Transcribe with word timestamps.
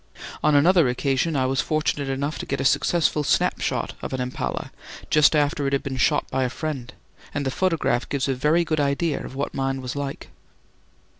On 0.43 0.55
another 0.55 0.87
occasion 0.89 1.35
I 1.35 1.45
was 1.45 1.61
fortunate 1.61 2.09
enough 2.09 2.39
to 2.39 2.47
get 2.47 2.59
a 2.59 2.65
successful 2.65 3.23
snapshot 3.23 3.93
of 4.01 4.13
an 4.13 4.19
impala 4.19 4.71
just 5.11 5.35
after 5.35 5.67
it 5.67 5.73
had 5.73 5.83
been 5.83 5.97
shot 5.97 6.27
by 6.31 6.43
a 6.43 6.49
friend, 6.49 6.91
and 7.35 7.45
the 7.45 7.51
photograph 7.51 8.09
gives 8.09 8.27
a 8.27 8.33
very 8.33 8.63
good 8.63 8.79
idea 8.79 9.23
of 9.23 9.35
what 9.35 9.53
mine 9.53 9.79
was 9.79 9.95
like. 9.95 10.29